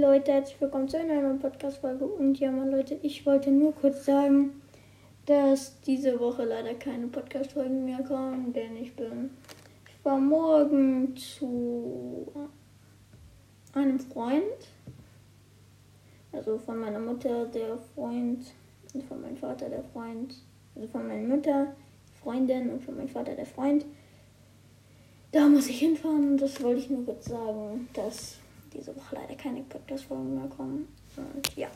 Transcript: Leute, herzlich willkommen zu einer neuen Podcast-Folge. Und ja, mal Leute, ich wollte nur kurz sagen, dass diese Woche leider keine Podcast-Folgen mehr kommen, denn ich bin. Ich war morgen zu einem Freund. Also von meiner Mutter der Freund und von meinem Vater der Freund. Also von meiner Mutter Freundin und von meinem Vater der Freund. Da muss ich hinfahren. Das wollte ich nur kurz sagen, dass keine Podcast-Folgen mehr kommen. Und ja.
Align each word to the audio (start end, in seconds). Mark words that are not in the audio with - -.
Leute, 0.00 0.32
herzlich 0.32 0.58
willkommen 0.62 0.88
zu 0.88 0.98
einer 0.98 1.20
neuen 1.20 1.40
Podcast-Folge. 1.40 2.06
Und 2.06 2.40
ja, 2.40 2.50
mal 2.50 2.70
Leute, 2.70 2.98
ich 3.02 3.26
wollte 3.26 3.50
nur 3.50 3.74
kurz 3.74 4.06
sagen, 4.06 4.62
dass 5.26 5.78
diese 5.82 6.18
Woche 6.18 6.46
leider 6.46 6.72
keine 6.72 7.06
Podcast-Folgen 7.08 7.84
mehr 7.84 8.02
kommen, 8.04 8.50
denn 8.54 8.78
ich 8.78 8.96
bin. 8.96 9.28
Ich 9.86 10.02
war 10.02 10.16
morgen 10.16 11.14
zu 11.18 12.32
einem 13.74 14.00
Freund. 14.00 14.70
Also 16.32 16.56
von 16.56 16.78
meiner 16.78 16.98
Mutter 16.98 17.44
der 17.44 17.76
Freund 17.94 18.46
und 18.94 19.04
von 19.04 19.20
meinem 19.20 19.36
Vater 19.36 19.68
der 19.68 19.84
Freund. 19.84 20.34
Also 20.76 20.88
von 20.88 21.06
meiner 21.06 21.28
Mutter 21.28 21.76
Freundin 22.22 22.70
und 22.70 22.82
von 22.82 22.96
meinem 22.96 23.10
Vater 23.10 23.34
der 23.34 23.44
Freund. 23.44 23.84
Da 25.32 25.46
muss 25.46 25.68
ich 25.68 25.78
hinfahren. 25.78 26.38
Das 26.38 26.62
wollte 26.62 26.80
ich 26.80 26.88
nur 26.88 27.04
kurz 27.04 27.26
sagen, 27.26 27.86
dass 27.92 28.38
keine 29.90 30.00
Podcast-Folgen 30.00 30.34
mehr 30.34 30.48
kommen. 30.48 30.88
Und 31.16 31.56
ja. 31.56 31.68